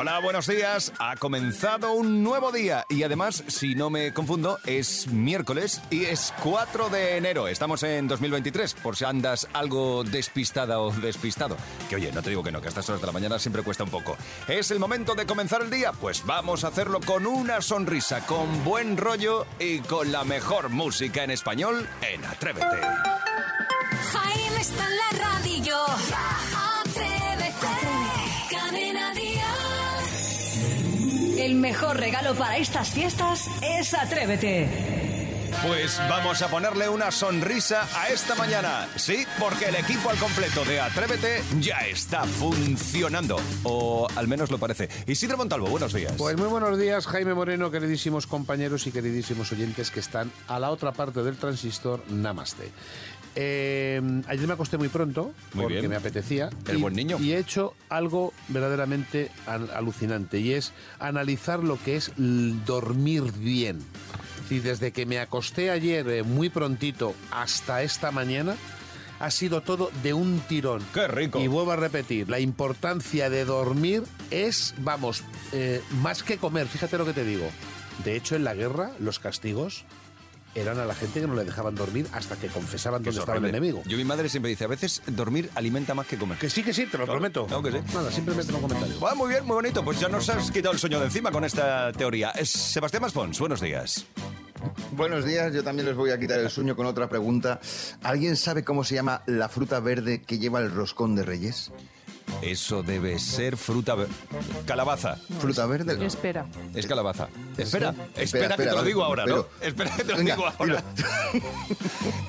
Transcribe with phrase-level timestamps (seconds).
[0.00, 0.94] Hola, buenos días.
[0.98, 6.32] Ha comenzado un nuevo día y además, si no me confundo, es miércoles y es
[6.42, 7.48] 4 de enero.
[7.48, 11.58] Estamos en 2023, por si andas algo despistada o despistado.
[11.90, 13.62] Que oye, no te digo que no, que a estas horas de la mañana siempre
[13.62, 14.16] cuesta un poco.
[14.48, 15.92] ¿Es el momento de comenzar el día?
[15.92, 21.24] Pues vamos a hacerlo con una sonrisa, con buen rollo y con la mejor música
[21.24, 22.80] en español en Atrévete.
[24.12, 25.76] Jaime está en la radio.
[31.60, 35.09] Mejor regalo para estas fiestas es Atrévete.
[35.66, 38.88] Pues vamos a ponerle una sonrisa a esta mañana.
[38.96, 43.36] Sí, porque el equipo al completo de Atrévete ya está funcionando.
[43.64, 44.88] O al menos lo parece.
[45.06, 46.14] Isidro Montalvo, buenos días.
[46.16, 50.70] Pues muy buenos días, Jaime Moreno, queridísimos compañeros y queridísimos oyentes que están a la
[50.70, 52.02] otra parte del transistor.
[52.08, 52.70] Namaste.
[53.36, 55.90] Eh, ayer me acosté muy pronto Muy porque bien.
[55.90, 56.48] me apetecía.
[56.66, 57.18] El y, buen niño.
[57.20, 63.78] Y he hecho algo verdaderamente al- alucinante y es analizar lo que es dormir bien.
[64.50, 68.56] Y desde que me acosté ayer eh, muy prontito hasta esta mañana
[69.20, 70.82] ha sido todo de un tirón.
[70.94, 71.38] ¡Qué rico!
[71.40, 76.96] Y vuelvo a repetir, la importancia de dormir es, vamos, eh, más que comer, fíjate
[76.98, 77.46] lo que te digo.
[78.04, 79.84] De hecho, en la guerra, los castigos
[80.54, 83.38] eran a la gente que no le dejaban dormir hasta que confesaban Que dónde estaba
[83.38, 83.82] el enemigo.
[83.86, 86.38] Yo mi madre siempre dice, a veces dormir alimenta más que comer.
[86.38, 87.46] Que sí, que sí, te lo Claro, prometo.
[87.46, 87.78] claro que sí.
[87.94, 88.98] Nada, simplemente un comentario.
[89.00, 89.84] Va muy bien, muy bonito.
[89.84, 92.30] Pues ya nos has quitado el sueño de encima con esta teoría.
[92.30, 94.06] Es Sebastián Maspons, buenos días.
[94.92, 97.60] Buenos días, yo también les voy a quitar el sueño con otra pregunta.
[98.02, 101.72] ¿Alguien sabe cómo se llama la fruta verde que lleva el roscón de Reyes?
[102.42, 103.94] Eso debe ser fruta...
[103.94, 104.08] ver-
[104.66, 105.16] Calabaza.
[105.40, 106.04] ¿Fruta verde?
[106.04, 106.46] Espera.
[106.74, 107.28] Es calabaza.
[107.58, 109.46] Espera, espera, Espera, que te lo digo ahora, ¿no?
[109.60, 110.82] Espera que te lo Venga, digo ahora.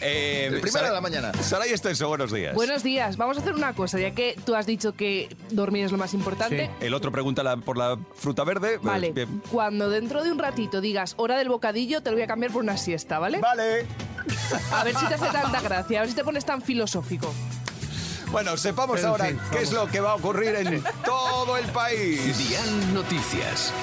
[0.01, 1.31] Eh, El primero Sara- de la mañana.
[1.41, 2.53] Saray Extenso, buenos días.
[2.55, 3.17] Buenos días.
[3.17, 6.13] Vamos a hacer una cosa, ya que tú has dicho que dormir es lo más
[6.13, 6.67] importante.
[6.79, 6.85] Sí.
[6.85, 8.79] El otro pregunta la- por la fruta verde.
[8.79, 9.41] pues, Vale, bien.
[9.51, 12.63] cuando dentro de un ratito digas hora del bocadillo, te lo voy a cambiar por
[12.63, 13.39] una siesta, ¿vale?
[13.39, 13.85] Vale.
[14.73, 17.33] A ver si te hace tanta gracia, a ver si te pones tan filosófico.
[18.31, 21.65] Bueno, sepamos En ahora fin, qué es lo que va a ocurrir en todo el
[21.67, 22.37] país.
[22.37, 23.73] Dial Noticias.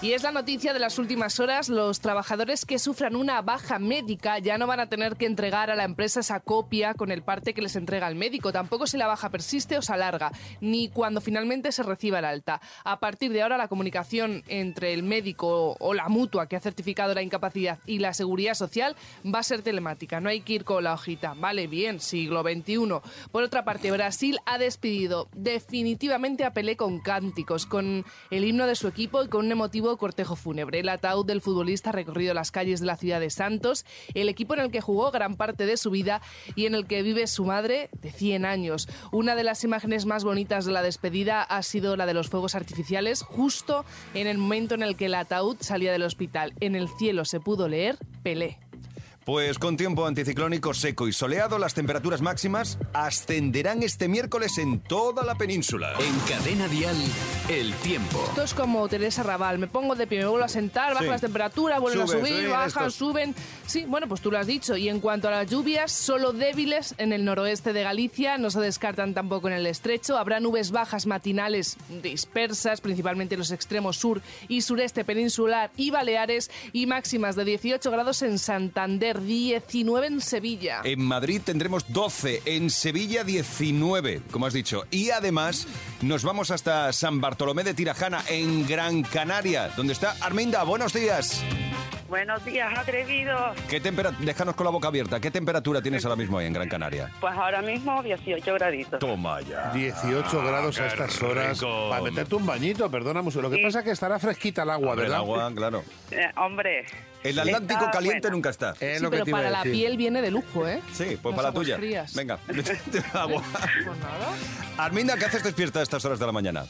[0.00, 4.38] Y es la noticia de las últimas horas, los trabajadores que sufran una baja médica
[4.38, 7.52] ya no van a tener que entregar a la empresa esa copia con el parte
[7.52, 11.20] que les entrega el médico, tampoco si la baja persiste o se alarga, ni cuando
[11.20, 12.60] finalmente se reciba el alta.
[12.84, 17.12] A partir de ahora la comunicación entre el médico o la mutua que ha certificado
[17.12, 18.94] la incapacidad y la seguridad social
[19.26, 21.34] va a ser telemática, no hay que ir con la hojita.
[21.34, 23.00] Vale, bien, siglo XXI.
[23.32, 28.76] Por otra parte, Brasil ha despedido definitivamente a Pelé con cánticos, con el himno de
[28.76, 30.80] su equipo y con un emotivo cortejo fúnebre.
[30.80, 34.54] El ataúd del futbolista ha recorrido las calles de la ciudad de Santos, el equipo
[34.54, 36.20] en el que jugó gran parte de su vida
[36.54, 38.88] y en el que vive su madre de 100 años.
[39.12, 42.54] Una de las imágenes más bonitas de la despedida ha sido la de los fuegos
[42.54, 43.84] artificiales, justo
[44.14, 46.52] en el momento en el que el ataúd salía del hospital.
[46.60, 48.67] En el cielo se pudo leer Pelé.
[49.28, 55.22] Pues con tiempo anticiclónico seco y soleado, las temperaturas máximas ascenderán este miércoles en toda
[55.22, 55.92] la península.
[56.00, 56.96] En Cadena Dial,
[57.50, 58.24] el tiempo.
[58.26, 61.10] Esto es como Teresa Raval, me pongo de pie, me vuelvo a sentar, bajan Sí.
[61.10, 62.94] las temperaturas, vuelven Sube, a subir, suben bajan, estos.
[62.94, 63.34] suben.
[63.66, 64.78] Sí, bueno, pues tú lo has dicho.
[64.78, 68.60] Y en cuanto a las lluvias, solo débiles en el noroeste de Galicia, no se
[68.60, 70.16] descartan tampoco en el estrecho.
[70.16, 76.50] Habrá nubes bajas matinales dispersas, principalmente en los extremos sur y sureste peninsular y Baleares,
[76.72, 80.80] y máximas de 18 grados en Santander, 19 en Sevilla.
[80.84, 84.84] En Madrid tendremos 12, en Sevilla 19, como has dicho.
[84.90, 85.66] Y además
[86.02, 90.62] nos vamos hasta San Bartolomé de Tirajana, en Gran Canaria, donde está Arminda.
[90.64, 91.42] Buenos días.
[92.08, 93.54] Buenos días, atrevidos.
[93.68, 95.20] ¿Qué tempera- Déjanos con la boca abierta.
[95.20, 97.12] ¿Qué temperatura tienes ahora mismo ahí en Gran Canaria?
[97.20, 98.98] Pues ahora mismo 18 graditos.
[98.98, 99.70] Toma ya.
[99.74, 101.60] 18 grados a estas horas.
[101.60, 101.90] rico.
[101.90, 103.42] Para meterte un bañito, perdona mucho.
[103.42, 103.62] Lo que Sí.
[103.62, 105.16] pasa es que estará fresquita el agua, El ¿verdad?
[105.18, 105.84] agua, claro.
[106.10, 106.86] Eh, hombre.
[107.30, 108.34] El Atlántico está caliente buena.
[108.36, 108.70] nunca está.
[108.80, 110.80] Es Sí, lo que pero te iba a para la piel viene de lujo, ¿eh?
[110.92, 111.76] Sí, pues Las para la tuya.
[111.76, 112.14] frías.
[112.14, 113.42] Venga, métete agua.
[113.84, 114.34] Pues nada.
[114.78, 116.64] Arminda, ¿qué haces despierta a estas horas de la mañana?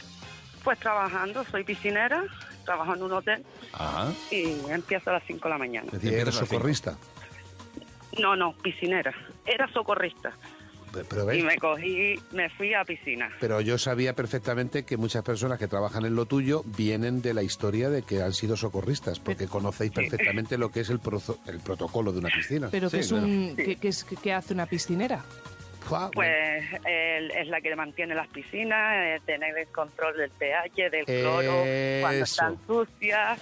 [0.65, 2.25] Pues trabajando, soy piscinera,
[2.65, 4.13] trabajo en un hotel Ajá.
[4.31, 5.87] y empiezo a las 5 de la mañana.
[5.87, 6.97] Es decir, eres socorrista.
[8.19, 9.15] No, no, piscinera.
[9.47, 10.33] Era socorrista.
[11.35, 13.31] Y me cogí, me fui a piscina.
[13.41, 17.43] pero yo sabía perfectamente que muchas personas que trabajan en lo tuyo vienen de la
[17.43, 21.61] historia de que han sido socorristas, porque conocéis perfectamente lo que es el, prozo- el
[21.61, 22.69] protocolo de una piscina.
[22.71, 23.27] Pero Sí, que es claro.
[23.27, 25.25] un, que es, que hace una piscinera.
[26.13, 31.05] Pues él es la que mantiene las piscinas, eh, tener el control del pH, del
[31.07, 31.65] cloro,
[32.03, 33.39] cuando están sucias.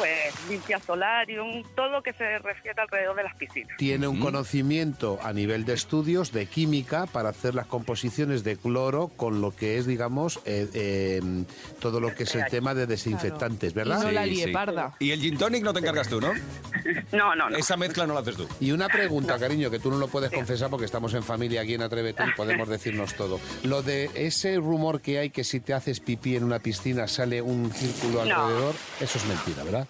[0.00, 3.76] Pues limpia solarium, todo lo que se refiere alrededor de las piscinas.
[3.76, 9.08] Tiene un conocimiento a nivel de estudios de química para hacer las composiciones de cloro
[9.08, 11.20] con lo que es, digamos, eh, eh,
[11.80, 14.02] todo lo que es el tema de desinfectantes, Y ¿verdad?
[14.02, 14.52] no la Sí, líe sí.
[14.52, 14.94] parda.
[14.98, 16.32] Y el gin tonic no te encargas tú, ¿no?
[17.12, 17.56] No, no, no.
[17.56, 18.48] Esa mezcla no la haces tú.
[18.60, 21.74] Y una pregunta, cariño, que tú no lo puedes confesar porque estamos en familia aquí
[21.74, 23.38] en Atrévete y podemos decirnos todo.
[23.64, 27.42] Lo de ese rumor que hay que si te haces pipí en una piscina sale
[27.42, 28.34] un círculo No.
[28.42, 29.88] alrededor, eso es mentira, ¿verdad?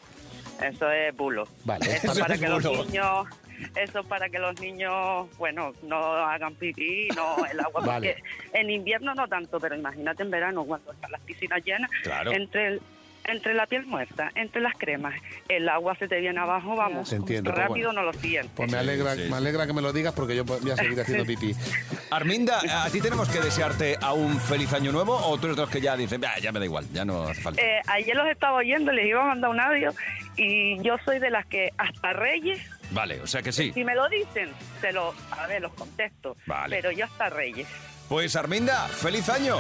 [0.62, 1.44] Eso es bulo.
[1.64, 1.86] Vale.
[1.86, 3.26] Eso Eso para es que los niños,
[3.76, 8.16] eso para que los niños, bueno, no hagan pipí, no el agua, Vale.
[8.16, 12.32] porque en invierno no tanto, pero imagínate en verano cuando están las piscinas llenas, Claro.
[12.32, 12.82] entre el-
[13.32, 15.14] entre la piel muerta, entre las cremas,
[15.48, 18.02] el agua se te viene abajo, vamos, Te entiendo, pues rápido bueno.
[18.02, 18.50] no lo sientes.
[18.54, 19.30] Pues me alegra, Sí, sí.
[19.30, 21.54] me alegra que me lo digas porque yo voy a seguir haciendo pipí.
[22.10, 25.62] Arminda, ¿a ti tenemos que desearte a un feliz año nuevo o tú eres de
[25.62, 27.60] los que ya dicen, "Ah, ya me da igual, ya no hace falta?
[27.62, 29.92] Eh, ayer los estaba oyendo, les iba a mandar un audio
[30.36, 32.58] y yo soy de las que hasta Reyes,
[32.92, 33.72] Vale, o sea que sí.
[33.72, 34.50] si me lo dicen,
[34.80, 36.76] se lo, a ver, los contesto, Vale.
[36.76, 37.68] pero yo hasta Reyes.
[38.08, 39.56] Pues Arminda, feliz año.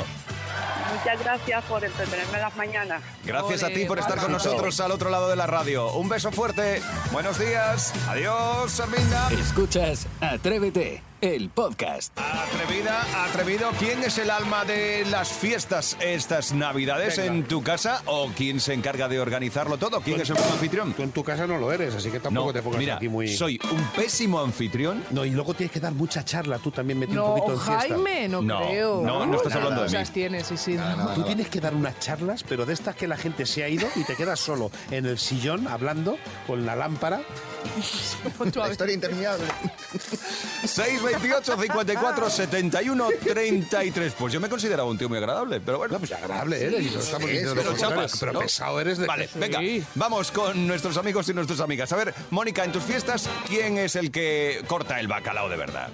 [0.92, 3.02] Muchas gracias por entretenerme en las mañanas.
[3.24, 5.92] Gracias a ti por estar con nosotros al otro lado de la radio.
[5.92, 6.82] Un beso fuerte.
[7.12, 7.92] Buenos días.
[8.08, 9.30] Adiós, Arminda.
[9.30, 12.18] Escuchas Atrévete, el podcast.
[12.18, 17.32] Atrevida, atrevido, ¿quién es el alma de las fiestas estas navidades Venga.
[17.34, 20.00] en tu casa o quién se encarga de organizarlo todo?
[20.00, 20.94] ¿Quién es el anfitrión?
[20.94, 23.08] Tú en tu casa no lo eres, así que tampoco No, te pongas mira, aquí
[23.08, 23.28] muy...
[23.28, 25.04] soy un pésimo anfitrión.
[25.10, 27.78] No, y luego tienes que dar mucha charla, tú también metí un poquito en fiesta.
[27.80, 29.02] Jaime, no, No, creo.
[29.02, 30.04] no, no estás Nada, hablando de mí.
[30.12, 30.78] tienes, sí, sí.
[31.14, 33.86] Tú tienes que dar unas charlas, pero de estas que la gente se ha ido
[33.96, 37.20] y te quedas solo en el sillón hablando con la lámpara.
[38.54, 39.44] La historia interminable.
[40.70, 44.14] 628 54 71 33.
[44.18, 45.92] Pues yo me considero un tío muy agradable, pero bueno.
[45.94, 48.40] No, pues agradable eres no estamos lo pero chapas, pero ¿no?
[48.40, 49.06] pesado eres de...
[49.06, 49.38] Vale, Sí.
[49.38, 49.60] venga,
[49.94, 51.92] vamos con nuestros amigos y nuestras amigas.
[51.92, 55.88] A ver, Mónica, en tus fiestas, ¿quién es el que corta el bacalao de verdad?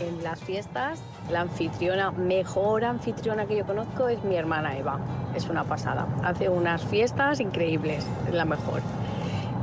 [0.00, 0.98] En las fiestas,
[1.30, 4.98] la anfitriona, mejor anfitriona que yo conozco es mi hermana Eva.
[5.34, 6.06] Es una pasada.
[6.24, 8.80] Hace unas fiestas increíbles, es la mejor.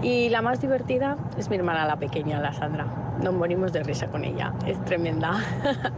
[0.03, 2.85] Y la más divertida es mi hermana la pequeña, la Sandra.
[3.21, 5.43] Nos morimos de risa con ella, es tremenda.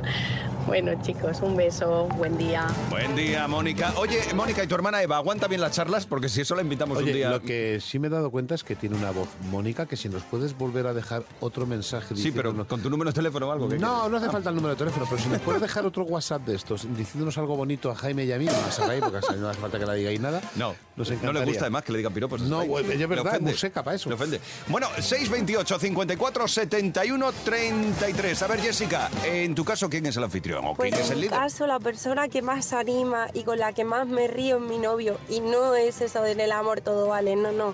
[0.67, 2.65] bueno chicos, un beso, buen día.
[2.89, 3.93] Buen día, Mónica.
[3.97, 6.05] Oye, Mónica, ¿y tu hermana Eva aguanta bien las charlas?
[6.05, 7.29] Porque si eso la invitamos un Oye, día...
[7.29, 10.07] lo que sí me he dado cuenta es que tiene una voz, Mónica, que si
[10.09, 13.51] nos puedes volver a dejar otro mensaje Sí, pero con tu número de teléfono o
[13.51, 13.67] algo.
[13.67, 14.11] ¿qué No, quieres?
[14.11, 16.55] no hace falta el número de teléfono, pero si nos puedes dejar otro WhatsApp de
[16.55, 19.39] estos, diciéndonos algo bonito a Jaime y a mí, no a Sarai, porque a Sarai
[19.41, 20.41] no hace falta que le digáis nada.
[20.55, 22.41] No, nos no le gusta además que le digan piropos.
[22.41, 24.09] No, es verdad, es muy seca para eso.
[24.09, 24.39] Le ofende.
[24.67, 28.43] Bueno, 628 54 71 33.
[28.43, 31.13] A ver, Jessica, en tu caso, ¿quién es el anfitrión o Pues quién es el
[31.13, 31.39] en mi líder?
[31.39, 34.77] caso, la persona que más anima y con la que más me río es mi
[34.77, 35.17] novio.
[35.27, 37.73] Y no es eso de en el amor todo vale, no, no.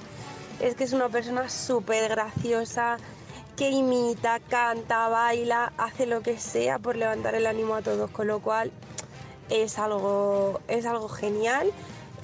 [0.62, 2.98] Es que es una persona súper graciosa,
[3.58, 8.28] que imita, canta, baila, hace lo que sea por levantar el ánimo a todos, con
[8.28, 8.72] lo cual
[9.50, 11.72] es algo, es algo genial.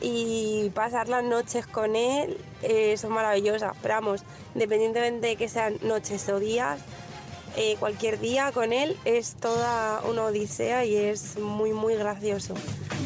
[0.04, 3.76] Y pasar las noches con él eh, son maravillosas.
[3.84, 4.24] Pero vamos,
[4.56, 6.80] independientemente de que sean noches o días,
[7.56, 12.54] eh, cualquier día con él es toda una odisea y es muy, muy gracioso.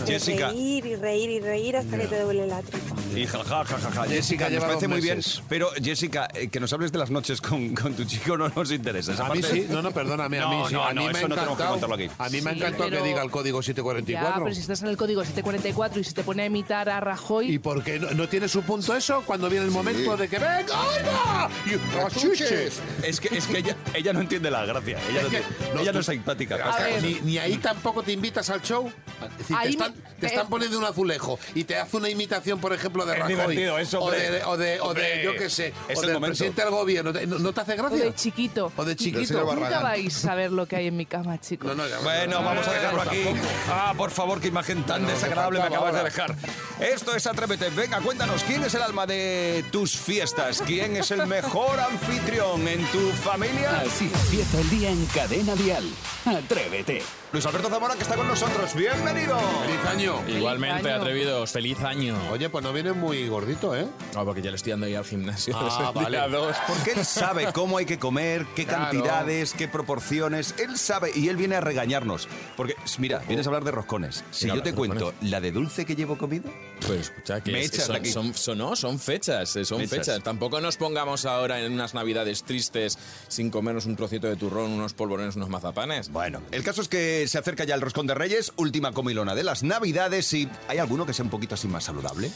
[0.06, 0.50] Jessica.
[0.50, 2.95] Reír y reír y reír hasta que te duele la tripa.
[3.16, 4.04] Y ja, ja, ja, ja, ja.
[4.06, 5.42] Jessica, nos parece muy bien, meses.
[5.48, 8.72] pero Jessica, eh, que nos hables de las noches con, con tu chico no nos
[8.72, 9.14] interesa.
[9.14, 10.74] Esa A mí sí, no, no, perdóname, a mí No, sí.
[10.74, 12.10] no, a mí no, me eso no tenemos que contarlo aquí.
[12.18, 14.44] A mí me ha Sí, encantado pero- que diga el código Ya, 744.
[14.44, 17.52] pero si estás en el código 744 y se te pone a imitar a Rajoy...
[17.54, 20.38] ¿Y por qué no, no tiene su punto eso cuando viene el momento de que
[20.40, 21.50] venga, ¡ay, va!
[21.66, 22.82] Y rachuches.
[23.04, 24.98] Es que, es que ella, ella no entiende la gracia.
[25.10, 26.58] Ella, no, Es que- tiene- no, ella no tú- es simpática.
[27.02, 28.92] Ni, ni ahí tampoco te invitas al show.
[29.32, 30.50] Es decir, te Ahí están, me- te están eh.
[30.50, 33.64] poniendo un azulejo y te hace una imitación, por ejemplo, de Es Rajoy.
[33.82, 36.28] eso, o, de, o, de, o de, yo qué sé, es o el del momento.
[36.32, 37.14] presidente del gobierno.
[37.14, 38.04] ¿Te- ¿No, no te hace O gracia?
[38.04, 38.72] de chiquito.
[38.76, 39.44] O de chiquito.
[39.56, 41.68] Nunca vais a ver lo que hay en mi cama, chicos.
[41.68, 43.24] No, no, ya- Bueno, vamos a dejarlo aquí.
[43.70, 46.36] Ah, por favor, qué imagen tan No, desagradable me acabas de dejar.
[46.80, 47.70] Esto es Atrévete.
[47.70, 50.62] Venga, cuéntanos, ¿quién es el alma de tus fiestas?
[50.66, 53.80] ¿Quién es el mejor anfitrión en tu familia?
[53.86, 55.84] Así empieza el día en Cadena Dial.
[56.26, 57.02] Atrévete.
[57.32, 58.74] Luis Alberto Zamora, que está con nosotros.
[58.76, 59.38] ¡Bienvenido!
[59.66, 60.24] Feliz año.
[60.28, 61.02] Igualmente, año.
[61.02, 61.52] atrevidos.
[61.52, 62.16] Feliz año.
[62.32, 63.88] Oye, pues no viene muy gordito, ¿eh?
[64.14, 65.56] No, porque ya le estoy dando ya al gimnasio.
[65.58, 66.18] Ah, vale.
[66.18, 66.56] día dos.
[66.68, 68.84] Porque él sabe cómo hay que comer, qué Claro.
[68.92, 70.56] cantidades, qué proporciones.
[70.58, 72.28] Él sabe y él viene a regañarnos.
[72.58, 74.24] Porque, mira, vienes a hablar de roscones.
[74.32, 75.30] Si yo te de cuento roscones.
[75.32, 76.50] la de dulce que llevo comido,
[76.86, 78.12] Pues escucha, que Me es- echas de son, aquí.
[78.12, 80.00] son, son- no, son fechas, eh, son Fechas.
[80.08, 80.24] fechas.
[80.24, 82.98] Tampoco nos pongamos ahora en unas navidades tristes
[83.28, 86.10] sin comernos un trocito de turrón, unos polvorones, unos mazapanes.
[86.10, 89.44] Bueno, el caso es que se acerca ya el roscón de Reyes, última comilona de
[89.44, 92.30] las Navidades y ¿hay alguno que sea un poquito así más saludable?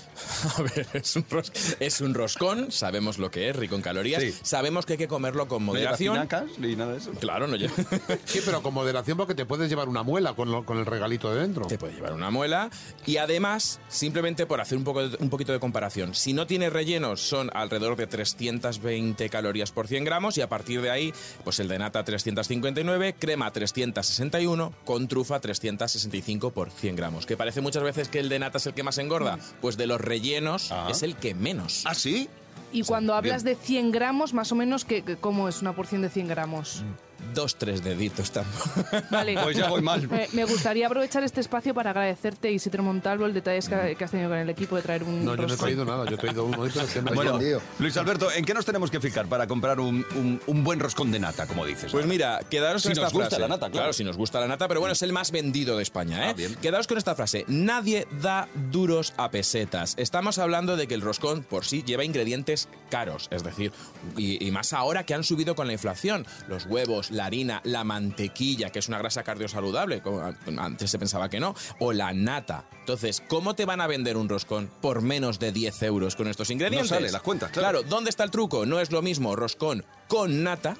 [0.57, 4.21] A ver, es un, ros- es un roscón, sabemos lo que es, rico en calorías,
[4.21, 4.33] Sí.
[4.43, 6.15] sabemos que hay que comerlo con ¿No lleva moderación.
[6.17, 7.11] espinacas ni nada de eso?
[7.11, 7.73] Claro, no lleva.
[8.25, 11.33] Sí, pero con moderación porque te puedes llevar una muela con, lo- con el regalito
[11.33, 11.65] de dentro.
[11.67, 12.69] Te puede llevar una muela
[13.05, 17.21] y además, simplemente por hacer un, poco un poquito de comparación, si no tiene rellenos
[17.21, 21.67] son alrededor de 320 calorías por 100 gramos y a partir de ahí, pues el
[21.67, 27.25] de nata 359, crema 361, con trufa 365 por 100 gramos.
[27.25, 29.87] Que parece muchas veces que el de nata es el que más engorda, pues de
[29.87, 30.28] los rellenos
[30.89, 31.83] es el que menos.
[31.85, 32.29] ¿Ah, sí?
[32.71, 36.09] Y cuando hablas de 100 gramos, más o menos, ¿qué, ¿cómo es una porción de
[36.09, 36.83] 100 gramos?
[37.33, 38.85] Dos, tres deditos tampoco.
[39.11, 39.37] Vale.
[39.43, 40.07] Pues ya voy mal.
[40.11, 44.11] Eh, me gustaría aprovechar este espacio para agradecerte, Isidro Montalvo, el detalle que, que has
[44.11, 46.17] tenido con el equipo de traer un No, yo no he traído nada, yo he
[46.17, 46.57] traído uno.
[47.13, 47.39] Bueno.
[47.79, 51.11] Luis Alberto, ¿en qué nos tenemos que fijar para comprar un, un- un buen roscón
[51.11, 51.91] de nata, como dices?
[51.91, 53.41] Pues mira, quedaros Si con esta nos gusta frase.
[53.41, 53.93] la nata, claro.
[53.93, 56.35] si nos gusta la nata, pero bueno, es el más vendido de España, ¿eh?
[56.35, 57.45] Ah, con esta frase.
[57.47, 59.93] Nadie da duros a pesetas.
[59.97, 63.71] Estamos hablando de que el roscón por sí lleva ingredientes caros, es decir,
[64.17, 66.25] y, y más ahora que han subido con la inflación.
[66.47, 70.21] Los huevos, la harina, la mantequilla, que es una grasa cardiosaludable, como
[70.57, 72.65] antes se pensaba que no, o la nata.
[72.79, 76.49] Entonces, ¿cómo te van a vender un roscón por menos de 10 euros con estos
[76.49, 76.91] ingredientes?
[76.91, 77.83] No sale las cuentas, claro.
[77.83, 78.65] ¿dónde está el truco?
[78.65, 80.75] No es lo mismo roscón con nata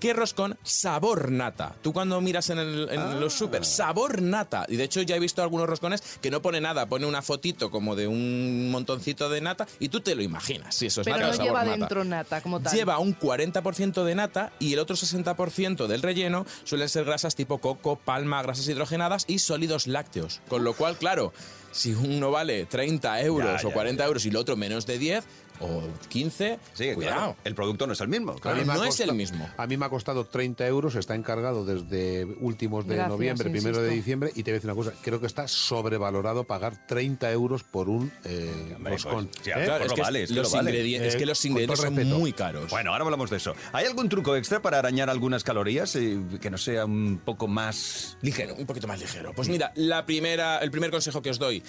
[0.00, 1.74] que roscón sabor nata.
[1.82, 3.14] Tú cuando miras en, el- en Ah.
[3.18, 4.66] los super, sabor nata.
[4.68, 7.70] Y de hecho ya he visto algunos roscones que no pone nada, pone una fotito
[7.70, 10.74] como de un montoncito de nata y tú te lo imaginas.
[10.74, 11.76] Si eso es Pero nata o no sabor lleva nata.
[11.76, 12.74] dentro nata como tal.
[12.74, 17.58] Lleva un 40% de nata y el otro 60% del relleno suelen ser grasas tipo
[17.58, 20.40] coco, palma, grasas hidrogenadas y sólidos lácteos.
[20.48, 21.32] Con lo cual, claro,
[21.72, 24.98] si uno vale 30 euros Ya, o ya, 40 euros y el otro menos de
[24.98, 25.24] 10
[25.60, 27.16] o 15, Sí, cuidado.
[27.16, 27.36] claro.
[27.44, 28.32] El producto no es el mismo.
[28.32, 28.58] A Claro.
[28.58, 29.48] mí me ha no es costado- el mismo.
[29.56, 33.80] A mí me ha costado 30 euros, está encargado desde últimos de Gracias, noviembre, primero
[33.82, 37.30] de diciembre, y te voy a decir una cosa, creo que está sobrevalorado pagar 30
[37.32, 39.26] euros por un eh, Hombre, roscón.
[39.26, 39.52] pues, sí, ¿Eh?
[39.54, 40.70] pues Claro, lo es que, vale, es que los, vale.
[40.70, 42.18] ingredientes, es Eh, que los con ingredientes todo son respeto.
[42.18, 42.70] muy caros.
[42.70, 43.54] Bueno, ahora hablamos de eso.
[43.72, 48.16] ¿Hay algún truco extra para arañar algunas calorías eh, que no sea un poco más
[48.22, 48.54] ligero?
[48.56, 49.32] Un poquito más ligero.
[49.34, 51.62] Pues mira, la primera, el primer consejo que os doy.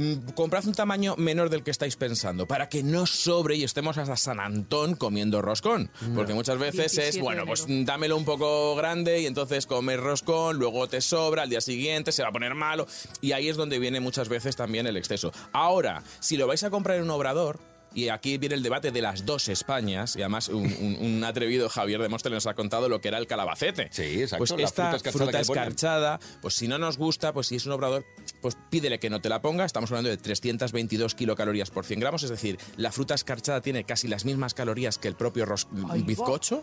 [0.00, 3.98] Mm, Comprad un tamaño menor del que estáis pensando para que no sobre y estemos
[3.98, 5.90] hasta San Antón comiendo roscón.
[6.14, 10.58] Porque muchas veces 17 es, bueno, pues dámelo un poco grande y entonces comes roscón,
[10.58, 12.86] luego te sobra, al día siguiente se va a poner malo.
[13.20, 15.32] Y ahí es donde viene muchas veces también el exceso.
[15.52, 17.58] Ahora, si lo vais a comprar en un obrador,
[17.94, 21.68] y aquí viene el debate de las dos Españas, y además un, un- un atrevido
[21.68, 23.88] Javier de Móstoles nos ha contado lo que era el calabacete.
[23.90, 27.66] Sí, exacto, Pues esta fruta escarchada fruta pues si no nos gusta, pues si es
[27.66, 28.04] un obrador,
[28.40, 29.64] pues pídele que no te la ponga.
[29.64, 34.08] Estamos hablando de 322 kilocalorías por 100 gramos, es decir, la fruta escarchada tiene casi
[34.08, 36.06] las mismas calorías que el propio ros- Ay, va.
[36.06, 36.62] bizcocho.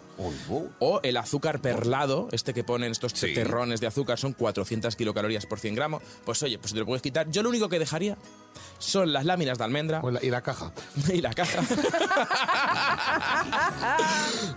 [0.79, 3.33] O el azúcar perlado, este que ponen estos Sí.
[3.33, 6.03] terrones de azúcar, son 400 kilocalorías por 100 gramos.
[6.25, 7.29] Pues oye, pues te lo puedes quitar.
[7.29, 8.17] Yo lo único que dejaría
[8.79, 10.71] son las láminas de almendra la- y la caja.
[11.13, 11.61] y la caja.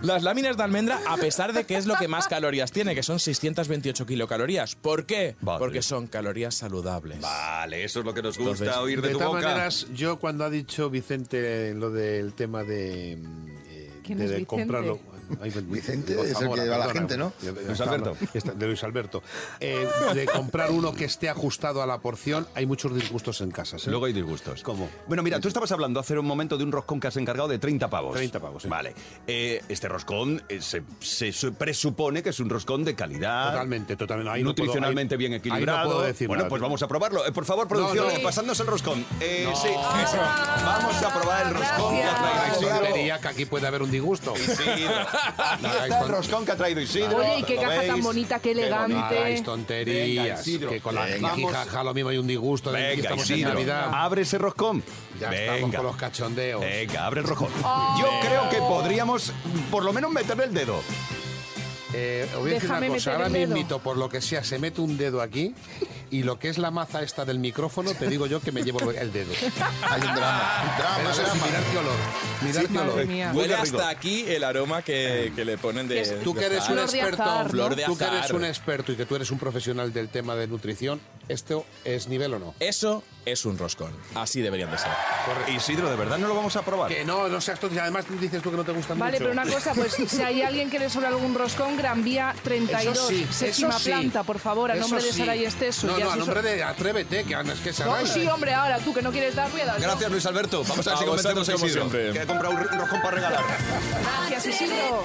[0.01, 3.03] Las láminas de almendra, a pesar de que es lo que más calorías tiene, que
[3.03, 4.75] son 628 kilocalorías.
[4.75, 5.35] ¿Por qué?
[5.41, 5.59] Vale.
[5.59, 7.19] Porque son calorías saludables.
[7.21, 9.47] Vale, eso es lo que nos gusta Entonces, oír de, De tu todas boca.
[9.49, 14.99] maneras, yo cuando ha dicho Vicente lo del tema de, mm, eh, ¿Quién de, comprarlo.
[15.41, 17.33] Ay, Vicente es el que va a la gente, ¿no?
[17.67, 18.17] Luis Alberto.
[18.55, 19.23] De Luis Alberto.
[19.59, 23.77] Eh, de comprar uno que esté ajustado a la porción, hay muchos disgustos en casa.
[23.79, 23.89] ¿sí?
[23.89, 24.63] Luego hay disgustos.
[24.63, 24.89] ¿Cómo?
[25.07, 27.59] Bueno, mira, tú estabas hablando hace un momento de un roscón que has encargado de
[27.59, 28.15] 30 pavos.
[28.15, 28.69] 30 pavos, sí.
[28.69, 28.93] Vale.
[29.27, 33.51] Eh, este roscón eh, se, se su- presupone que es un roscón de calidad.
[33.51, 34.31] Totalmente, totalmente.
[34.31, 35.89] Ahí no puedo- nutricionalmente ahí- bien ahí no equilibrado.
[35.91, 36.49] puedo decir bueno, nada.
[36.49, 37.25] pues vamos a probarlo.
[37.25, 38.11] Eh, por favor, producción, no.
[38.11, 39.05] eh, pasadnos el roscón.
[39.19, 39.55] Eh, No.
[39.55, 40.17] Sí, eso.
[40.65, 41.95] Vamos a probar el roscón
[42.61, 44.33] tontería, que aquí puede haber un disgusto.
[44.35, 44.91] Isidro.
[45.37, 47.17] Aquí está el roscón que ha traído Isidro.
[47.17, 48.03] Oye, y qué ¿lo caja tan veis?
[48.03, 48.95] bonita, qué elegante.
[48.97, 50.47] Hagáis Venga, tonterías.
[50.47, 50.69] Isidro.
[50.69, 52.71] que con la Venga, lo mismo hay un disgusto.
[52.71, 53.53] de que Venga, estamos en Isidro.
[53.53, 53.89] Navidad.
[53.93, 54.83] Abre ese roscón.
[55.19, 55.55] Ya Venga.
[55.55, 56.61] estamos con los cachondeos.
[56.61, 57.49] Venga, abre el roscón.
[57.99, 59.31] Yo creo que podríamos
[59.69, 60.81] por lo menos meterle el dedo.
[61.93, 63.09] Eh, os voy a decir Déjame una cosa.
[63.11, 63.47] meter Ahora el dedo.
[63.55, 65.53] mismito, por lo que sea, se mete un dedo aquí
[66.11, 68.91] y lo que es la maza esta del micrófono, te digo yo que me llevo
[68.91, 69.31] el dedo.
[69.81, 70.75] Hay un drama.
[70.77, 71.45] Drama, Pero eso sí, drama.
[71.45, 71.95] mirar qué olor.
[72.41, 73.07] Mirar qué olor.
[73.07, 73.31] Mía.
[73.33, 76.03] Huele hasta aquí el aroma que, que le ponen de.
[76.23, 77.49] Tú que eres un azahar.
[77.49, 80.09] Flor de experto, tú que eres un experto y que tú eres un profesional del
[80.09, 80.99] tema de nutrición,
[81.31, 82.53] ¿esto es nivel o no?
[82.59, 83.91] Eso es un roscón.
[84.15, 84.89] Así deberían de ser.
[85.55, 86.89] Isidro, ¿de verdad no lo vamos a probar?
[86.91, 87.75] Que no, no seas tonto.
[87.75, 89.29] y Además dices tú que no te gustan Vale, mucho.
[89.29, 92.85] pero una cosa, pues si hay alguien que le sobra algún roscón, Gran Vía 32,
[92.97, 93.89] Eso sí, séptima sí.
[93.89, 95.19] planta, por favor, a Eso nombre de sí.
[95.19, 95.87] Saray Esteso.
[95.87, 98.93] No, no, a nombre de Atrévete, que es que se No, sí, hombre, ahora tú
[98.93, 99.83] que no quieres dar, voy a dar yo.
[99.83, 100.63] Gracias, Luis Alberto.
[100.67, 101.71] Vamos a ver A si convencemos a Isidro.
[101.71, 102.13] siempre.
[102.13, 103.43] Que ha comprado un roscón para regalar.
[104.29, 105.03] Gracias, Isidro.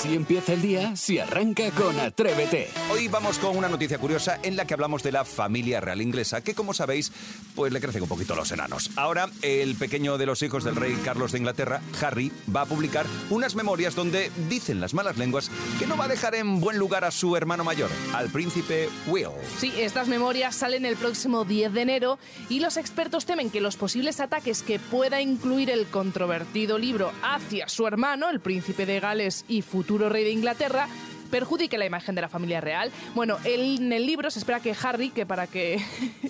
[0.00, 2.70] Así empieza el día si arranca con Atrévete.
[2.90, 6.42] Hoy vamos con una noticia curiosa en la que hablamos de la familia real inglesa,
[6.42, 7.12] que como sabéis,
[7.54, 8.92] pues le crecen un poquito los enanos.
[8.96, 13.04] Ahora, el pequeño de los hijos del rey Carlos de Inglaterra, Harry, va a publicar
[13.28, 17.04] unas memorias donde dicen las malas lenguas que no va a dejar en buen lugar
[17.04, 19.28] a su hermano mayor, al príncipe Will.
[19.58, 23.76] Sí, estas memorias salen el próximo 10 de enero y los expertos temen que los
[23.76, 29.44] posibles ataques que pueda incluir el controvertido libro hacia su hermano, el príncipe de Gales
[29.46, 30.88] y futuro rey de Inglaterra,
[31.30, 32.90] perjudique la imagen de la familia real.
[33.14, 35.84] Bueno, en el libro se espera que Harry, que para que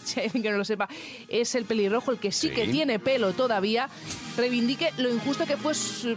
[0.05, 0.89] si hay alguien que no lo sepa,
[1.29, 2.55] es el pelirrojo, el que sí, Sí.
[2.55, 3.89] que tiene pelo todavía,
[4.37, 5.73] reivindique lo injusto que fue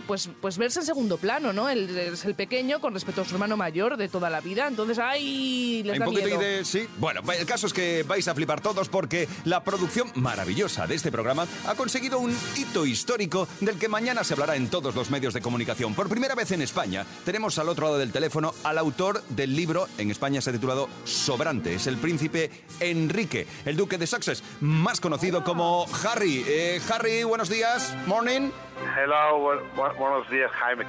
[0.08, 1.70] pues, pues verse en segundo plano, ¿no?
[1.70, 4.68] Él es el pequeño con respecto a su hermano mayor de toda la vida.
[4.68, 5.84] Entonces, ¡ay!
[5.84, 6.40] Les da miedo.
[6.40, 6.64] de...
[6.66, 6.88] Sí.
[6.98, 11.12] Bueno, el caso es que vais a flipar todos porque la producción maravillosa de este
[11.12, 15.34] programa ha conseguido un hito histórico del que mañana se hablará en todos los medios
[15.34, 15.94] de comunicación.
[15.94, 19.88] Por primera vez en España tenemos al otro lado del teléfono al autor del libro,
[20.00, 21.76] en España se ha titulado Sobrante.
[21.76, 22.50] Es el príncipe
[22.80, 26.44] Enrique, el duque de Sussex, más conocido como Harry.
[26.48, 27.96] Eh, Harry, buenos días.
[28.08, 28.50] Morning.
[28.98, 30.86] Hello, bu- bu- buenos días, Jaime.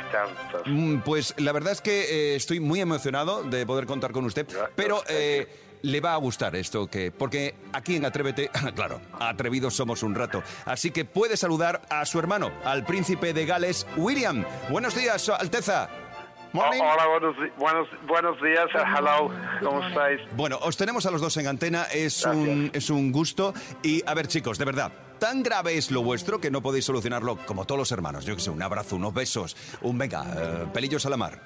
[0.64, 4.47] Mm, Pues la verdad es que eh, estoy muy emocionado de poder contar con usted,
[4.75, 5.47] pero eh,
[5.83, 10.43] le va a gustar esto que porque aquí en Atrévete, claro, atrevidos somos un rato,
[10.64, 14.45] así que puede saludar a su hermano, al príncipe de Gales, William.
[14.71, 15.91] Buenos días, Su Alteza.
[16.55, 16.81] Morning.
[16.81, 19.29] Oh, hola, buenos, buenos, buenos días, eh, hello,
[19.61, 20.21] ¿cómo estáis?
[20.37, 23.53] Bueno, os tenemos a los dos en antena, es un, es un gusto.
[23.83, 27.39] Y a ver, chicos, de verdad, tan grave es lo vuestro que no podéis solucionarlo
[27.45, 28.25] como todos los hermanos.
[28.25, 31.41] Yo que sé, un abrazo, unos besos, un venga, eh, pelillos a la mar.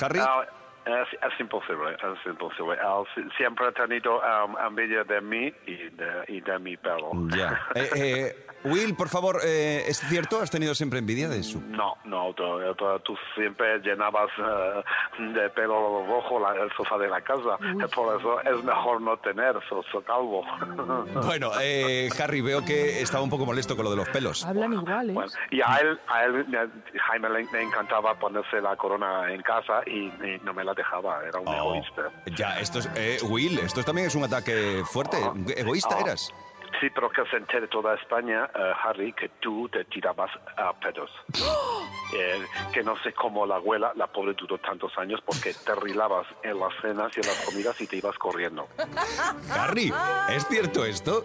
[0.00, 0.20] Harry.
[0.20, 0.46] Ah,
[0.86, 2.76] es, es imposible, es imposible.
[3.14, 7.10] Si- siempre he tenido um, envidia de mí y de, y de mi pelo.
[7.36, 7.60] Ya.
[7.74, 10.40] Eh, eh, Will, por favor, eh, ¿es cierto?
[10.40, 11.60] ¿Has tenido siempre envidia de su...?
[11.62, 12.44] No, no, tú,
[12.76, 14.82] tú- tú siempre llenabas eh,
[15.20, 17.58] de pelo rojo la- el sofá de la casa.
[17.92, 20.44] Por eso es mejor no tener, so, so calvo.
[21.26, 24.44] Bueno, eh, Harry, veo que estaba un poco molesto con lo de los pelos.
[24.44, 25.14] Hablan iguales.
[25.14, 29.42] Bueno, y a él, a él eh, Jaime le, le encantaba ponerse la corona en
[29.42, 32.02] casa y, y no me la dejaba, era un Oh, egoísta.
[32.36, 32.88] ya, esto es...
[32.94, 35.18] eh, Will, esto también es un ataque fuerte.
[35.56, 36.00] ¿Egoísta Ah.
[36.04, 36.32] eras?
[36.80, 41.10] Sí, pero que se entere toda España, eh, Harry, que tú te tirabas a pedos.
[42.14, 46.26] Eh, que no sé cómo la abuela, la pobre duró tantos años porque te rilabas
[46.42, 48.68] en las cenas y en las comidas y te ibas corriendo.
[49.50, 49.90] Harry,
[50.28, 51.24] ¿es cierto esto?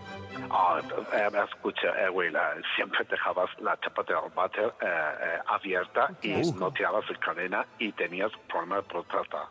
[0.50, 0.80] Ah,
[1.12, 6.56] eh, escucha, eh, abuela, siempre dejabas la tapa del váter eh, abierta y Uh.
[6.58, 9.50] no tirabas el cadena y tenías problema de próstata.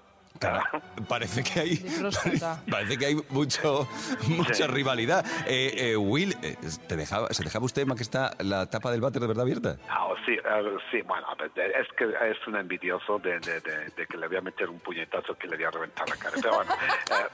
[1.08, 1.76] Parece que hay
[2.70, 3.88] parece que hay mucho
[4.28, 5.24] mucha rivalidad.
[5.46, 6.56] Eh, eh, Will, eh,
[6.88, 9.76] ¿te dejaba, ¿se dejaba usted, Majestad, la tapa del váter de verdad abierta?
[9.88, 13.86] Ah, sí, eh, sí, bueno, a ver, es que es un envidioso de, de- de-
[13.96, 16.34] de que le voy a meter un puñetazo que le voy a reventar la cara.
[16.40, 17.26] Pero bueno, eh,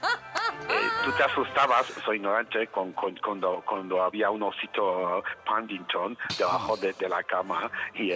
[0.69, 6.77] eh, tú te asustabas, soy ignorante, con, con- cuando, cuando había un osito Paddington debajo
[6.77, 8.11] de, de la cama y,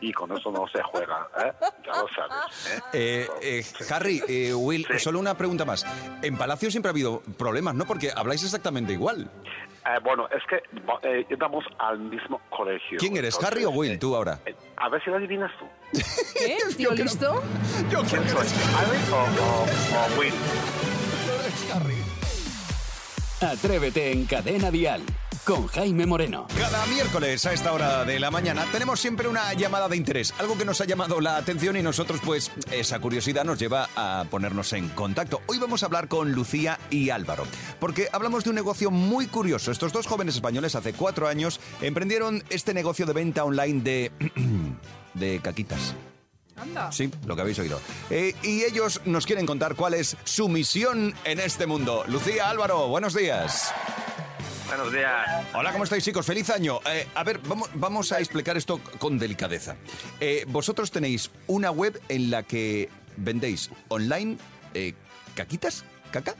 [0.00, 1.52] y con eso no se juega, ¿eh?
[1.84, 2.80] Ya lo sabes, ¿eh?
[2.92, 5.84] Eh, eh, Harry, eh, Will, solo una pregunta más.
[6.22, 7.84] En Palacio siempre ha habido problemas, ¿no?
[7.86, 9.30] Porque habláis exactamente igual.
[9.86, 10.56] Eh, bueno, es que
[11.08, 12.98] eh, íbamos al mismo colegio.
[12.98, 14.38] ¿Quién eres, Entonces, Harry o Will, tú ahora?
[14.76, 15.66] A ver si lo adivinas tú.
[16.38, 16.58] ¿Qué?
[16.76, 17.42] ¿Tío listo?
[17.90, 20.34] Yo creo que eres Harry o, o- o Will.
[23.40, 25.02] Atrévete en Cadena Dial
[25.44, 26.46] con Jaime Moreno.
[26.56, 30.56] Cada miércoles a esta hora de la mañana tenemos siempre una llamada de interés, algo
[30.56, 34.72] que nos ha llamado la atención y nosotros pues esa curiosidad nos lleva a ponernos
[34.72, 35.40] en contacto.
[35.46, 37.44] Hoy vamos a hablar con Lucía y Álvaro,
[37.78, 39.70] porque hablamos de un negocio muy curioso.
[39.70, 44.12] Estos dos jóvenes españoles hace cuatro años emprendieron este negocio de venta online de...
[45.14, 45.94] de caquitas.
[46.56, 46.92] Anda.
[46.92, 47.80] Sí, lo que habéis oído.
[48.10, 52.04] Eh, y ellos nos quieren contar cuál es su misión en este mundo.
[52.06, 53.72] Lucía, Álvaro, buenos días.
[54.70, 55.48] Buenos días.
[55.52, 56.24] Hola, ¿cómo estáis chicos?
[56.24, 56.78] Feliz año.
[56.86, 59.76] Eh, a ver, vamos, vamos a explicar esto con delicadeza.
[60.20, 64.38] Eh, vosotros tenéis una web en la que vendéis online
[64.74, 64.94] eh,
[65.34, 66.34] caquitas, caca.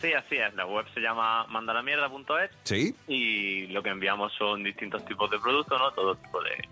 [0.00, 0.52] Sí, así es.
[0.54, 2.92] La web se llama mandalamierda.es Sí.
[3.06, 5.92] y lo que enviamos son distintos tipos de productos, ¿no?
[5.92, 6.68] Todo tipo de,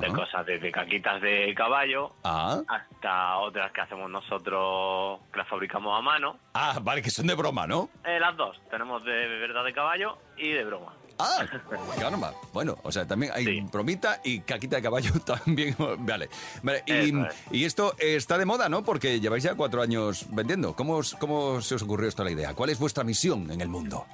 [0.00, 0.14] de Ajá.
[0.16, 2.60] cosas, desde caquitas de caballo Ah.
[2.68, 6.38] hasta otras que hacemos nosotros, que las fabricamos a mano.
[6.54, 7.90] Ah, vale, que son de broma, ¿no?
[8.04, 8.60] Eh, las dos.
[8.70, 10.94] Tenemos de verdad de caballo y de broma.
[11.18, 11.44] Ah,
[12.00, 12.32] caramba.
[12.52, 15.76] Bueno, o sea, también hay bromita y caquita de caballo también.
[15.98, 16.28] Vale.
[16.62, 17.46] Vale, y, Eso es.
[17.52, 18.82] y esto está de moda, ¿no?
[18.82, 20.74] Porque lleváis ya cuatro años vendiendo.
[20.74, 22.54] ¿Cómo, os- ¿Cómo se os ocurrió esta la idea?
[22.54, 24.06] ¿Cuál es vuestra misión en el mundo?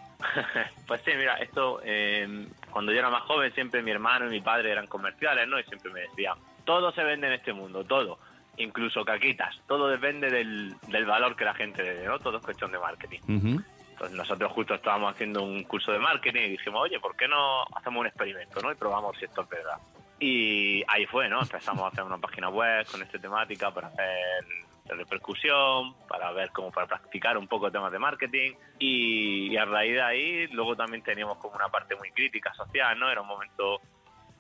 [0.87, 4.41] pues sí, mira, esto, eh, cuando yo era más joven, siempre mi hermano y mi
[4.41, 5.59] padre eran comerciales, ¿no?
[5.59, 8.19] Y siempre me decían, todo se vende en este mundo, todo.
[8.57, 9.61] incluso caquitas.
[9.67, 12.19] Todo depende del, del valor que la gente le dé, ¿no?
[12.19, 13.21] Todo es cuestión de marketing.
[13.27, 17.63] Entonces nosotros justo estábamos haciendo un curso de marketing y dijimos, oye, ¿por qué no
[17.75, 18.71] hacemos un experimento, no?
[18.71, 19.79] Y probamos si esto es verdad.
[20.21, 21.41] Y ahí fue, ¿no?
[21.41, 24.45] Empezamos a hacer una página web con esta temática para hacer
[24.89, 29.93] repercusión, para ver cómo para practicar un poco temas de marketing y, y a raíz
[29.93, 33.11] de ahí luego también teníamos como una parte muy crítica social, ¿no?
[33.11, 33.83] Era un momento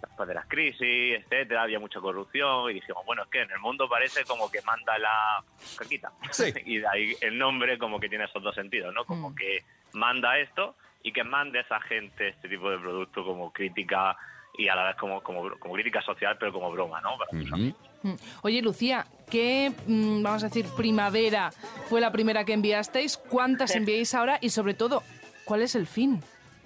[0.00, 3.58] después de las crisis, etcétera, había mucha corrupción y dijimos, bueno, es que en el
[3.58, 5.42] mundo parece como que manda la
[5.76, 6.12] caquita.
[6.64, 9.04] y de ahí el nombre como que tiene esos dos sentidos, ¿no?
[9.04, 13.52] Como que manda esto y que mande a esa gente este tipo de producto como
[13.52, 14.16] crítica
[14.58, 17.16] y a la vez como, como, como crítica social, pero como broma, ¿no?
[17.16, 17.56] Para.
[18.02, 18.14] Mm.
[18.42, 21.50] Oye, Lucía, ¿qué, mm, vamos a decir, primavera
[21.88, 23.16] fue la primera que enviasteis?
[23.16, 24.38] ¿Cuántas enviáis ahora?
[24.40, 25.02] Y sobre todo,
[25.44, 26.20] ¿cuál es el fin?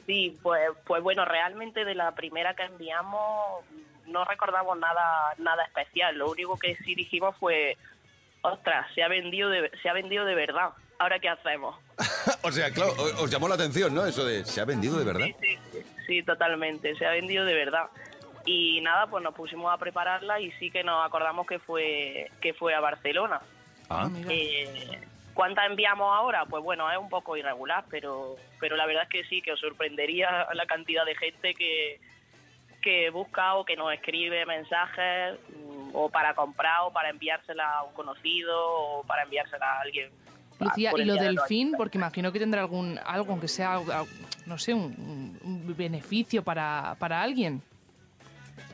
[0.06, 3.64] Sí, pues, pues bueno, realmente de la primera que enviamos
[4.06, 6.16] no recordamos nada, nada especial.
[6.16, 7.76] Lo único que sí dijimos fue,
[8.42, 10.70] ostras, se ha vendido de, se ha vendido de verdad.
[10.98, 11.76] ¿Ahora qué hacemos?
[12.44, 14.04] O sea, claro, os llamó la atención, ¿no?
[14.04, 15.26] Eso de, ¿se ha vendido de verdad?
[15.40, 15.58] Sí,
[16.22, 17.86] totalmente, se ha vendido de verdad.
[18.44, 22.54] Y nada, pues nos pusimos a prepararla y sí que nos acordamos que fue que
[22.54, 23.40] fue a Barcelona.
[23.88, 24.10] Ah.
[24.28, 25.00] Eh,
[25.34, 26.44] ¿Cuántas enviamos ahora?
[26.44, 29.60] Pues bueno, es un poco irregular, pero pero la verdad es que sí, que os
[29.60, 32.00] sorprendería la cantidad de gente que,
[32.82, 37.82] que busca o que nos escribe mensajes mm, o para comprar o para enviársela a
[37.84, 40.10] un conocido o para enviársela a alguien.
[40.58, 43.80] Lucía, y lo del fin, porque imagino que tendrá algún algo, aunque sea,
[44.46, 47.62] no sé, un, un beneficio para, para alguien.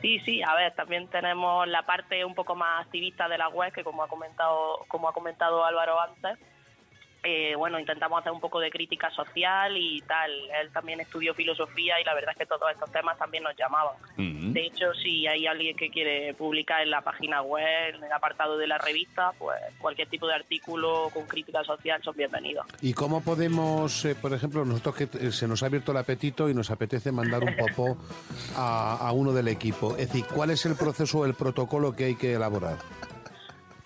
[0.01, 3.71] Sí, sí, a ver, también tenemos la parte un poco más activista de la web,
[3.73, 6.37] que como ha comentado, como ha comentado Álvaro antes,
[7.23, 10.31] eh, bueno, intentamos hacer un poco de crítica social y tal.
[10.61, 13.95] Él también estudió filosofía y la verdad es que todos estos temas también nos llamaban.
[14.17, 18.57] De hecho, si hay alguien que quiere publicar en la página web, en el apartado
[18.57, 22.65] de la revista, pues cualquier tipo de artículo con crítica social son bienvenidos.
[22.81, 26.49] ¿Y cómo podemos, eh, por ejemplo, nosotros que eh, se nos ha abierto el apetito
[26.49, 27.97] y nos apetece mandar un popó
[28.55, 29.91] a, a uno del equipo?
[29.97, 32.77] Es decir, ¿cuál es el proceso o el protocolo que hay que elaborar?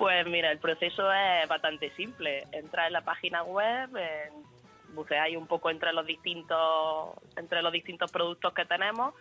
[0.04, 2.46] Pues mira, el proceso es bastante simple.
[2.52, 4.44] Entra en la página web, en-
[4.94, 9.14] buceáis un poco entre los distintos entre los distintos productos que tenemos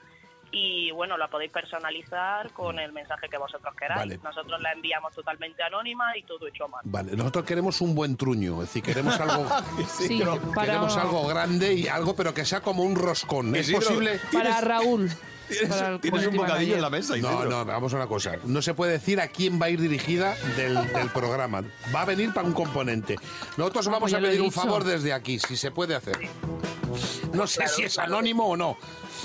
[0.51, 4.01] y bueno, la podéis personalizar con el mensaje que vosotros queráis.
[4.01, 4.19] Vale.
[4.23, 6.83] Nosotros la enviamos totalmente anónima y todo hecho a mano.
[6.85, 9.47] Vale, nosotros queremos un buen truño, es decir, queremos algo,
[9.89, 13.55] Sí, pero para- queremos algo grande y algo, pero que sea como un roscón.
[13.57, 14.19] ¿Es posible?
[14.33, 15.09] Para Raúl.
[15.69, 16.91] Para el community manager.
[16.91, 18.33] mesa, No, no, vamos a una cosa.
[18.45, 21.63] No se puede decir a quién va a ir dirigida del, del programa.
[21.95, 23.17] Va a venir para un componente.
[23.57, 25.95] Nosotros Ah, vamos pues a lo he pedir un favor desde aquí, si se puede
[25.95, 26.19] hacer.
[27.33, 28.77] No sé si es anónimo o no,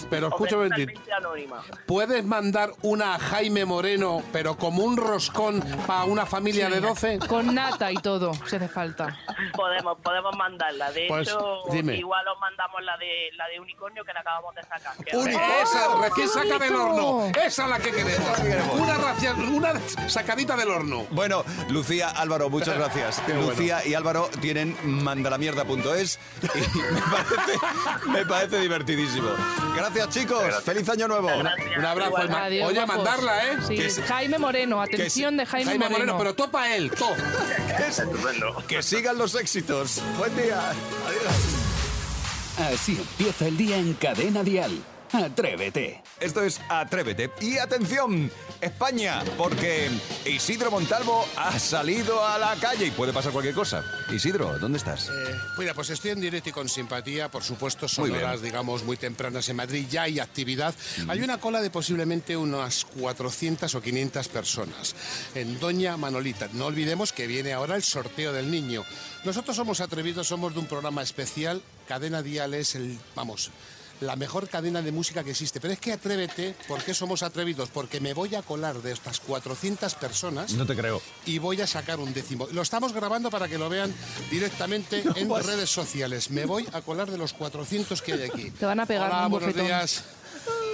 [0.10, 0.70] pero escúchame
[1.16, 1.62] anónima.
[1.86, 7.20] ¿Puedes mandar una a Jaime Moreno, pero como un roscón para una familia de 12?
[7.20, 9.18] Con nata y todo, si hace falta.
[9.56, 10.92] Podemos podemos mandarla.
[10.92, 11.96] De Pues, hecho, dime.
[11.98, 14.94] igual os mandamos la de la de unicornio que la acabamos de sacar.
[15.06, 17.28] esa, recién ¡Qué saca del horno.
[17.44, 18.40] Esa es la que queremos.
[18.80, 19.74] Una, racia- una
[20.10, 21.06] sacadita del horno.
[21.12, 23.22] Bueno, Lucía, Álvaro, muchas gracias.
[23.26, 23.42] Bueno.
[23.42, 29.30] Lucía y Álvaro tienen mandalamierda.es y me parece, me parece divertidísimo.
[29.78, 30.44] Gracias, chicos.
[30.64, 31.30] Feliz año nuevo.
[31.38, 32.28] Un abrazo.
[32.30, 32.96] Ma- Adiós, Oye, guapos.
[32.96, 33.58] mandarla, ¿eh?
[33.68, 36.18] Sí, Que se- Jaime Moreno, atención de Jaime, Jaime Moreno, Moreno.
[36.18, 37.10] pero topa él, to.
[37.88, 38.64] Estupendo.
[38.68, 40.02] Que sigan los éxitos.
[40.18, 40.70] Buen día.
[40.70, 42.74] Adiós.
[42.74, 44.82] Así empieza el día en Cadena Dial.
[45.12, 46.02] Atrévete.
[46.20, 47.32] Esto es Atrévete.
[47.42, 49.90] Y atención, España, porque
[50.26, 53.84] Isidro Montalvo ha salido a la calle y puede pasar cualquier cosa.
[54.12, 55.08] Isidro, ¿dónde estás?
[55.10, 55.12] Eh,
[55.58, 57.30] mira, pues estoy en directo y con simpatía.
[57.30, 59.88] Por supuesto, son Muy horas, digamos, muy tempranas en Madrid.
[59.90, 60.76] Ya hay actividad.
[61.08, 64.96] Hay una cola de posiblemente unas 400 o 500 personas
[65.36, 66.50] en Doña Manolita.
[66.54, 68.84] No olvidemos que viene ahora el sorteo del niño.
[69.24, 71.62] Nosotros somos atrevidos, somos de un programa especial.
[71.88, 73.52] Cadena Dial es el, vamos,
[74.02, 75.60] la mejor cadena de música que existe.
[75.60, 77.70] Pero es que atrévete, ¿por qué somos atrevidos?
[77.70, 81.02] Porque me voy a colar de estas 400 personas No te creo.
[81.26, 82.48] y voy a sacar un décimo.
[82.52, 83.94] Lo estamos grabando para que lo vean
[84.30, 86.30] directamente en vas- redes sociales.
[86.30, 88.52] Me voy a colar de los 400 que hay aquí.
[88.52, 89.66] Te van a pegar Hola, un buenos bofetón.
[89.68, 90.04] días.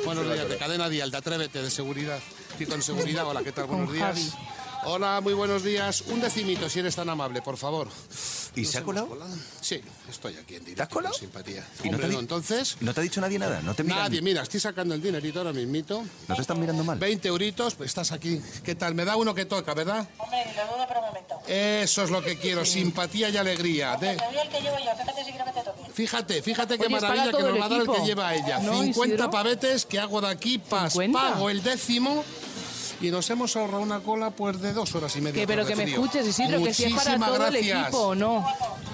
[0.06, 2.20] Buenos días, de Cadena Dial, de Atrévete, de Seguridad.
[2.58, 3.66] Cito en Seguridad, hola, ¿qué tal?
[3.68, 4.34] Buenos días.
[4.86, 6.02] Hola, muy buenos días.
[6.08, 7.88] Un decimito, si eres tan amable, por favor.
[8.56, 9.28] ¿Y ¿Nos se ha hemos colado?
[9.62, 10.76] Sí, estoy aquí en directo.
[10.76, 11.14] ¿Te has colado?
[11.14, 11.66] con simpatía.
[11.84, 12.78] ¿Y no Hombre, te di- no, entonces...
[12.82, 13.62] ¿No te ha dicho nadie nada?
[13.62, 14.00] ¿No te miran?
[14.00, 16.04] Nadie, mira, estoy sacando el dinerito ahora mismito.
[16.28, 17.00] ¿No te están mirando mal?
[17.00, 18.40] 20 euritos, pues estás aquí.
[18.64, 18.94] ¿Qué tal?
[18.96, 20.08] Me da uno que toca, ¿verdad?
[20.20, 21.36] Hombre, lo dudo por un momento.
[21.48, 23.98] Eso es lo que quiero, simpatía y alegría.
[23.98, 25.92] De- Te doy el que llevo yo, fíjate si quiero que te toque.
[25.94, 28.60] Fíjate, fíjate qué Oye, maravilla que nos el va a dar el que lleva ella.
[28.60, 29.32] ¿No, 50 Isidro?
[29.32, 31.20] pavetes que hago de aquí, pas, 50.
[31.20, 32.24] pago el décimo
[33.04, 35.42] y nos hemos ahorrado una cola pues de dos horas y media.
[35.42, 38.16] Que, pero que me escuches, Isidro, que si es para Muchísimas todo el equipo o
[38.16, 38.48] no.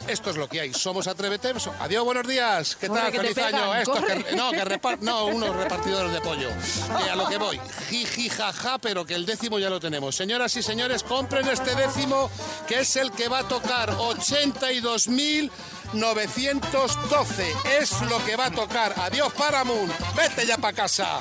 [0.07, 0.73] esto es lo que hay.
[0.73, 1.53] Somos Atrévete.
[1.79, 2.75] Adiós, buenos días.
[2.77, 3.11] ¿Qué tal?
[3.11, 3.75] Feliz año.
[3.75, 6.49] Estos que, no, que repar- no, unos repartidores de pollo.
[7.03, 7.59] Que a lo que voy.
[7.89, 10.15] Jiji, jaja, pero que el décimo ya lo tenemos.
[10.15, 12.29] Señoras y señores, compren este décimo,
[12.67, 13.91] que es el que va a tocar
[15.93, 17.77] 82.912.
[17.79, 18.93] Es lo que va a tocar.
[18.97, 19.91] Adiós, Paramount.
[20.15, 21.19] Vete ya para casa.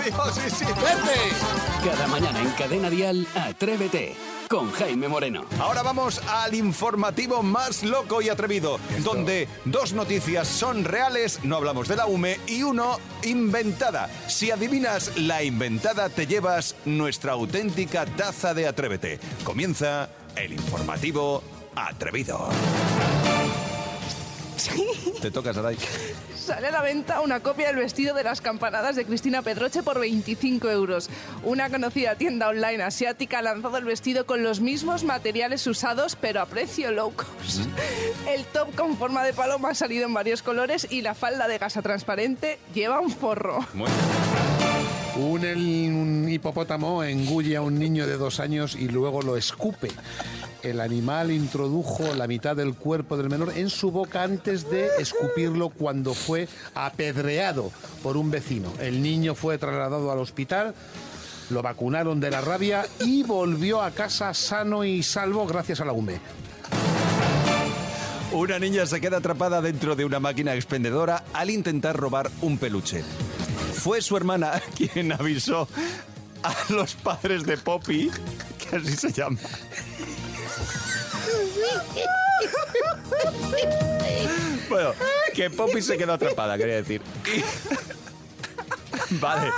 [0.00, 0.64] Adiós, sí, sí.
[0.64, 1.90] Vete.
[1.90, 4.16] Cada mañana en Cadena Dial, Atrévete
[4.48, 5.44] con Jaime Moreno.
[5.60, 11.86] Ahora vamos al informativo más loco y atrevido, donde dos noticias son reales, no hablamos
[11.86, 14.10] de la UME, y uno inventada.
[14.26, 19.20] Si adivinas la inventada, te llevas nuestra auténtica taza de Atrévete.
[19.44, 21.44] Comienza el informativo
[21.76, 22.48] atrevido.
[25.20, 25.76] Te toca, Saray.
[26.36, 30.00] Sale a la venta una copia del vestido de las campanadas de Cristina Pedroche por
[30.00, 31.08] 25 euros.
[31.44, 36.40] Una conocida tienda online asiática ha lanzado el vestido con los mismos materiales usados, pero
[36.40, 37.60] a precio low cost.
[38.28, 41.58] El top con forma de paloma ha salido en varios colores y la falda de
[41.58, 43.64] gasa transparente lleva un forro.
[45.16, 45.58] Un, el-
[45.92, 49.90] un hipopótamo engulle a un niño de dos años y luego lo escupe.
[50.62, 55.70] El animal introdujo la mitad del cuerpo del menor en su boca antes de escupirlo
[55.70, 58.70] cuando fue apedreado por un vecino.
[58.78, 60.74] El niño fue trasladado al hospital,
[61.48, 65.92] lo vacunaron de la rabia y volvió a casa sano y salvo gracias a la
[65.92, 66.20] UME.
[68.32, 73.02] Una niña se queda atrapada dentro de una máquina expendedora al intentar robar un peluche.
[73.74, 75.66] Fue su hermana quien avisó
[76.42, 78.10] a los padres de Poppy,
[78.58, 79.38] que así se llama.
[84.68, 84.92] Bueno,
[85.34, 87.02] que Poppy se quedó atrapada, quería decir.
[89.10, 89.50] Vale,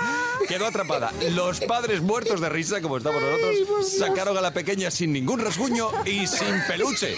[0.48, 1.12] quedó atrapada.
[1.33, 5.90] Los padres muertos de risa, como estamos nosotros, sacaron a la pequeña sin ningún rasguño
[6.07, 7.14] y sin peluche.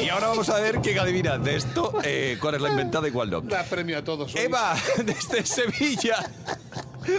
[0.00, 3.10] Y ahora vamos a ver quién adivina de esto, eh, cuál es la inventada y
[3.10, 3.40] cuál no.
[3.40, 4.34] Da premio a todos.
[4.34, 4.40] hoy.
[4.40, 6.30] Eva, desde Sevilla.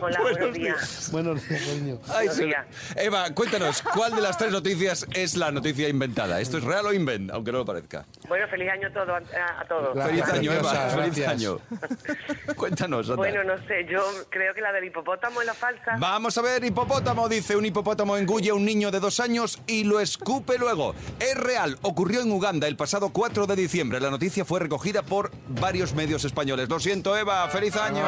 [0.02, 1.10] Hola, buenos días.
[1.12, 2.00] Buenos días, cariño.
[2.08, 2.66] Ay, Buenos días.
[2.96, 6.40] Eva, cuéntanos, ¿cuál de las tres noticias es la noticia inventada?
[6.40, 7.32] ¿Esto es real o invent?
[7.32, 8.06] Aunque no lo parezca.
[8.28, 9.94] Bueno, feliz año todo, a, a todos.
[10.06, 10.90] Feliz año, Eva.
[10.90, 11.60] Feliz año.
[12.56, 13.16] Cuéntanos, anda.
[13.18, 15.96] Bueno, no sé, yo creo que la del hipopótamo es la falsa.
[15.98, 19.84] Vamos a ver, hipopótamo, dice un hipopótamo engulle a un niño de dos años y
[19.84, 20.96] lo escupe luego.
[21.20, 24.00] Es real, ocurrió en Uganda el pasado 4 de diciembre.
[24.00, 26.70] La noticia fue recogida por varios medios españoles.
[26.70, 28.04] Lo siento, Eva, feliz año.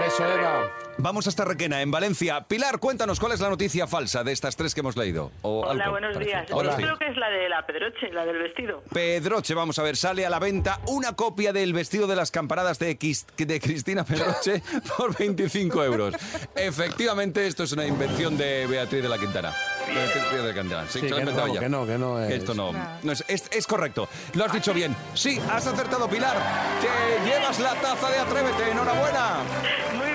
[0.00, 0.70] Beso, Eva.
[0.96, 2.42] Vamos hasta Requena, en Valencia.
[2.46, 5.32] Pilar, cuéntanos cuál es la noticia falsa de estas tres que hemos leído.
[5.42, 6.38] O Hola, algo buenos parecido.
[6.38, 6.52] días.
[6.52, 6.70] Hola.
[6.70, 8.80] Yo creo que es la de la Pedroche, la del vestido.
[8.92, 12.78] Pedroche, vamos a ver, sale a la venta una copia del vestido de las campanadas
[12.78, 14.62] de, Quis- de Cristina Pedroche
[14.96, 16.14] por 25 euros.
[16.54, 19.52] Efectivamente, esto es una invención de Beatriz de la Quintana.
[19.92, 20.84] Beatriz de la Quintana.
[20.88, 22.30] Sí, Sí, se lo ha que no, que no, que no es.
[22.32, 22.70] Esto no,
[23.02, 24.08] no es, es, es correcto.
[24.34, 24.94] Lo has dicho bien.
[25.14, 26.36] Sí, has acertado, Pilar.
[26.80, 28.70] Te llevas la taza de Atrévete.
[28.70, 29.38] Enhorabuena.
[29.96, 30.13] Muy bien,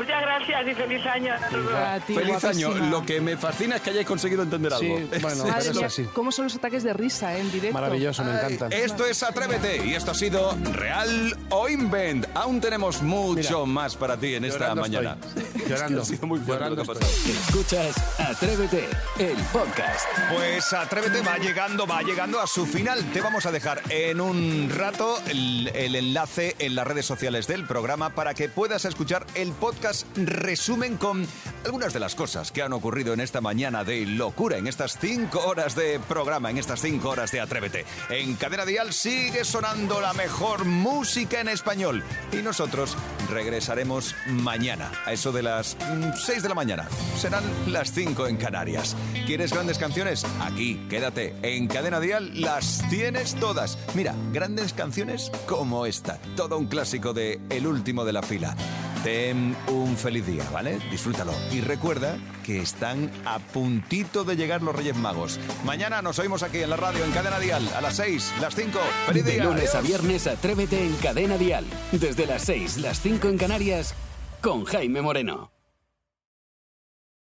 [0.00, 2.04] muchas, gracias y feliz año a todos.
[2.04, 2.70] Feliz año.
[2.70, 4.98] Lo que me fascina es que hayáis conseguido entender algo.
[4.98, 5.88] Sí, bueno, Madre mía.
[6.14, 7.74] ¿cómo son los ataques de risa eh, en directo?
[7.74, 8.72] Maravilloso, me encantan.
[8.72, 12.26] Esto es Atrévete y esto ha sido Real o Invent.
[12.34, 15.16] Aún tenemos mucho más para ti en esta mañana.
[15.36, 15.62] estoy.
[15.68, 16.02] Llorando.
[16.02, 17.40] Ha sido muy fuerte lo que ha Llorando pasado.
[17.48, 20.06] Escuchas Atrévete, el podcast.
[20.34, 23.04] Pues Atrévete va llegando, va llegando a su final.
[23.12, 27.66] Te vamos a dejar en un rato el, el enlace en las redes sociales del
[27.66, 31.26] programa para que puedas escuchar el podcast resumen con
[31.64, 35.40] algunas de las cosas que han ocurrido en esta mañana de locura, en estas cinco
[35.46, 37.84] horas de programa, en estas cinco horas de Atrévete.
[38.08, 42.96] En Cadena Dial sigue sonando la mejor música en español y nosotros
[43.30, 45.76] regresaremos mañana a eso de las
[46.24, 46.88] 6 de la mañana.
[47.16, 48.96] Serán las 5 en Canarias.
[49.26, 50.24] ¿Quieres grandes canciones?
[50.40, 51.34] Aquí, quédate.
[51.42, 53.78] En Cadena Dial las tienes todas.
[53.94, 56.18] Mira, grandes canciones como esta.
[56.36, 58.56] Todo un clásico de El último de la fila.
[59.02, 60.78] Ten un feliz día, ¿vale?
[60.90, 61.32] Disfrútalo.
[61.52, 65.38] Y recuerda que están a puntito de llegar los Reyes Magos.
[65.64, 68.78] Mañana nos oímos aquí en la radio, en Cadena Dial, a las 6, las 5.
[69.06, 69.44] ¡Feliz De día!
[69.44, 71.64] lunes a viernes, atrévete en Cadena Dial.
[71.92, 73.94] Desde las 6, las 5 en Canarias,
[74.40, 75.49] con Jaime Moreno.